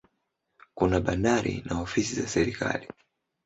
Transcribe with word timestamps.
Kuna 0.73 0.99
bandari 0.99 1.61
na 1.65 1.81
ofisi 1.81 2.15
za 2.15 2.27
serikali. 2.27 2.87